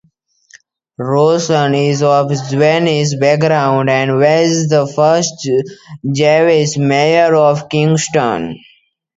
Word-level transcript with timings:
Rosen 0.97 1.75
is 1.75 2.01
of 2.01 2.31
Jewish 2.49 3.13
background, 3.19 3.87
and 3.91 4.15
was 4.17 4.67
the 4.67 4.87
first 4.95 5.47
Jewish 6.25 6.75
mayor 6.77 7.35
of 7.35 7.69
Kingston. 7.69 8.57